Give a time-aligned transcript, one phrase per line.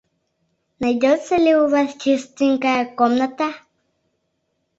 [0.85, 3.47] Найдётся ли у вас чистенькая комната?